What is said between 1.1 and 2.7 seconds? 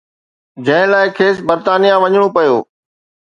کيس برطانيه وڃڻو پيو